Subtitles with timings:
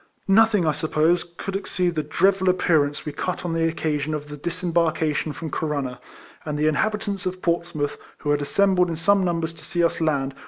[0.27, 4.35] Nothing, I suppose, could exceed the dreadful appearance we cut on the occasion of the
[4.35, 5.99] disembarkation from Corunna;
[6.43, 10.09] and the inhabitants of Portsmouth, who had assembled in some numbers to see us land,
[10.09, 10.39] RIFLEMAN HARKIS.